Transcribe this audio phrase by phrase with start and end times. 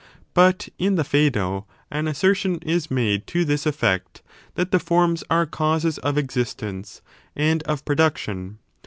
[0.33, 4.23] But in the Phsedo an assertion is made to this effect,—
[4.55, 7.03] that the forms are causes of existence
[7.35, 8.57] and of production.